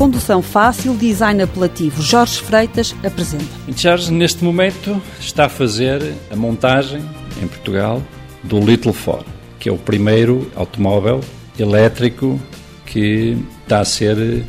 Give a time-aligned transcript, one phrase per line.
[0.00, 2.00] condução fácil, design apelativo.
[2.00, 3.44] Jorge Freitas apresenta.
[3.76, 7.02] Charles, neste momento, está a fazer a montagem
[7.42, 8.02] em Portugal
[8.42, 9.22] do Little Four,
[9.58, 11.20] que é o primeiro automóvel
[11.58, 12.40] elétrico
[12.86, 14.42] que está a ser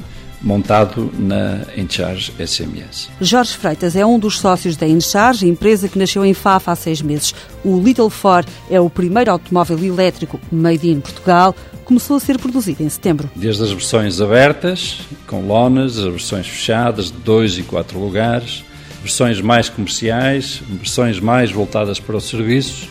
[0.44, 3.10] montado na Encharge SMS.
[3.20, 7.02] Jorge Freitas é um dos sócios da Encharge, empresa que nasceu em Fafa há seis
[7.02, 7.34] meses.
[7.64, 11.56] O Little Four é o primeiro automóvel elétrico made in Portugal.
[11.86, 13.30] Começou a ser produzido em setembro.
[13.36, 18.64] Desde as versões abertas, com lonas, as versões fechadas, de dois e quatro lugares,
[19.02, 22.88] versões mais comerciais, versões mais voltadas para os serviços.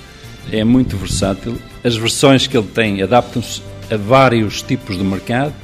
[0.53, 1.56] É muito versátil.
[1.84, 5.55] As versões que ele tem adaptam-se a vários tipos de mercado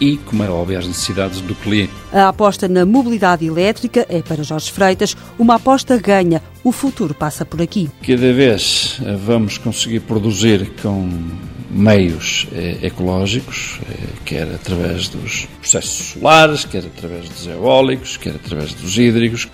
[0.00, 1.92] e, como é óbvio, às necessidades do cliente.
[2.12, 6.42] A aposta na mobilidade elétrica é, para Jorge Freitas, uma aposta ganha.
[6.64, 7.88] O futuro passa por aqui.
[8.06, 11.08] Cada vez eh, vamos conseguir produzir com
[11.70, 18.74] meios eh, ecológicos, eh, quer através dos processos solares, quer através dos eólicos, quer através
[18.74, 19.48] dos hídricos.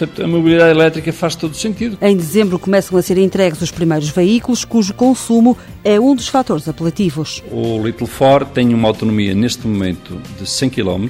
[0.00, 1.98] Portanto, a mobilidade elétrica faz todo sentido.
[2.00, 6.66] Em dezembro começam a ser entregues os primeiros veículos, cujo consumo é um dos fatores
[6.66, 7.42] apelativos.
[7.52, 11.06] O Little Four tem uma autonomia neste momento de 100 km.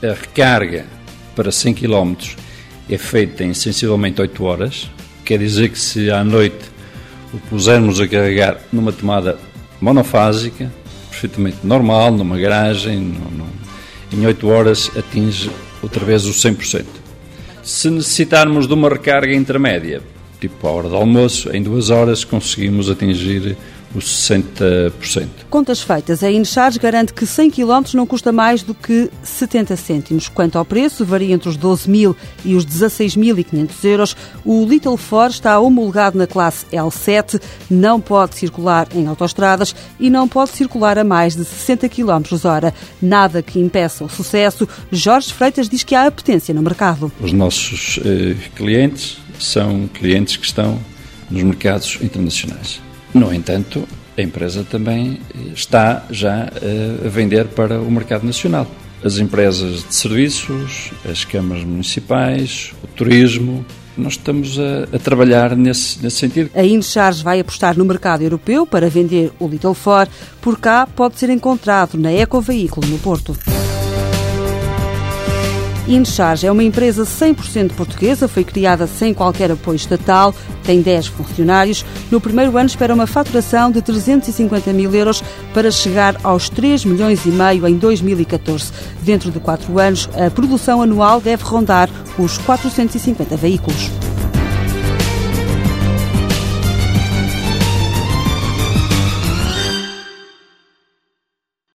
[0.00, 0.86] A recarga
[1.34, 2.14] para 100 km
[2.88, 4.88] é feita em sensivelmente 8 horas.
[5.24, 6.70] Quer dizer que se à noite
[7.34, 9.36] o pusermos a carregar numa tomada
[9.80, 10.72] monofásica,
[11.10, 13.16] perfeitamente normal, numa garagem,
[14.12, 15.50] em 8 horas atinge
[15.82, 17.01] outra vez os 100%.
[17.62, 20.02] Se necessitarmos de uma recarga intermédia,
[20.40, 23.56] tipo a hora do almoço, em duas horas conseguimos atingir
[23.94, 25.28] os 60%.
[25.50, 30.28] Contas feitas, a Incharge garante que 100 km não custa mais do que 70 cêntimos.
[30.28, 34.16] Quanto ao preço, varia entre os 12 mil e os 16.500 euros.
[34.44, 40.26] O Little Four está homologado na classe L7, não pode circular em autoestradas e não
[40.26, 42.74] pode circular a mais de 60 km hora.
[43.00, 44.68] Nada que impeça o sucesso.
[44.90, 47.12] Jorge Freitas diz que há apetência no mercado.
[47.20, 50.78] Os nossos eh, clientes são clientes que estão
[51.30, 52.80] nos mercados internacionais.
[53.14, 53.86] No entanto,
[54.16, 55.20] a empresa também
[55.54, 56.44] está já
[57.04, 58.66] a vender para o mercado nacional.
[59.04, 63.64] As empresas de serviços, as câmaras municipais, o turismo,
[63.96, 66.50] nós estamos a, a, trabalhar nesse, nesse sentido.
[66.54, 70.08] A Incharge vai apostar no mercado europeu para vender o Little Four.
[70.40, 73.36] Por cá pode ser encontrado na Ecoveículo no Porto.
[75.86, 81.84] Incharge é uma empresa 100% portuguesa, foi criada sem qualquer apoio estatal, tem 10 funcionários.
[82.10, 85.22] No primeiro ano espera uma faturação de 350 mil euros
[85.52, 88.72] para chegar aos 3 milhões e meio em 2014.
[89.02, 93.90] Dentro de quatro anos, a produção anual deve rondar os 450 veículos.